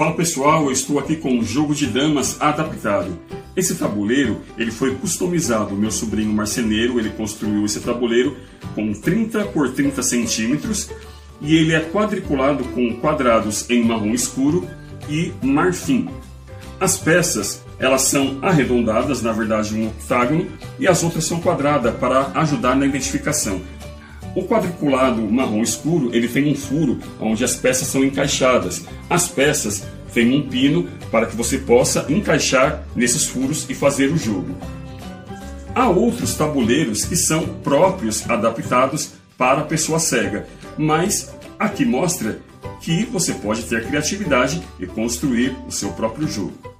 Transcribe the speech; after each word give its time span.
Fala 0.00 0.14
pessoal, 0.14 0.64
eu 0.64 0.72
estou 0.72 0.98
aqui 0.98 1.14
com 1.14 1.30
um 1.30 1.44
jogo 1.44 1.74
de 1.74 1.86
damas 1.86 2.40
adaptado. 2.40 3.18
Esse 3.54 3.74
tabuleiro 3.74 4.40
ele 4.56 4.70
foi 4.70 4.94
customizado. 4.94 5.76
Meu 5.76 5.90
sobrinho 5.90 6.32
marceneiro 6.32 6.98
ele 6.98 7.10
construiu 7.10 7.66
esse 7.66 7.80
tabuleiro 7.80 8.34
com 8.74 8.94
30 8.94 9.44
por 9.48 9.70
30 9.74 10.02
centímetros 10.02 10.88
e 11.42 11.54
ele 11.54 11.74
é 11.74 11.80
quadriculado 11.80 12.64
com 12.68 12.96
quadrados 12.96 13.68
em 13.68 13.84
marrom 13.84 14.14
escuro 14.14 14.66
e 15.06 15.34
marfim. 15.42 16.08
As 16.80 16.96
peças 16.96 17.62
elas 17.78 18.00
são 18.00 18.38
arredondadas, 18.40 19.20
na 19.20 19.32
verdade 19.32 19.74
um 19.74 19.88
octágono, 19.88 20.46
e 20.78 20.88
as 20.88 21.02
outras 21.02 21.26
são 21.26 21.40
quadradas 21.40 21.94
para 21.96 22.32
ajudar 22.36 22.74
na 22.74 22.86
identificação. 22.86 23.60
O 24.34 24.44
quadriculado 24.44 25.22
marrom 25.22 25.62
escuro 25.62 26.10
ele 26.14 26.28
tem 26.28 26.50
um 26.50 26.54
furo 26.54 26.98
onde 27.20 27.44
as 27.44 27.56
peças 27.56 27.88
são 27.88 28.04
encaixadas. 28.04 28.84
As 29.08 29.28
peças 29.28 29.84
têm 30.12 30.32
um 30.32 30.48
pino 30.48 30.88
para 31.10 31.26
que 31.26 31.36
você 31.36 31.58
possa 31.58 32.06
encaixar 32.08 32.84
nesses 32.94 33.26
furos 33.26 33.68
e 33.68 33.74
fazer 33.74 34.06
o 34.12 34.16
jogo. 34.16 34.54
Há 35.74 35.88
outros 35.88 36.34
tabuleiros 36.34 37.04
que 37.04 37.16
são 37.16 37.46
próprios, 37.62 38.28
adaptados 38.28 39.12
para 39.38 39.60
a 39.60 39.64
pessoa 39.64 39.98
cega, 39.98 40.46
mas 40.76 41.32
aqui 41.58 41.84
mostra 41.84 42.40
que 42.80 43.04
você 43.04 43.32
pode 43.34 43.62
ter 43.64 43.86
criatividade 43.86 44.62
e 44.78 44.86
construir 44.86 45.56
o 45.66 45.70
seu 45.70 45.90
próprio 45.92 46.26
jogo. 46.26 46.79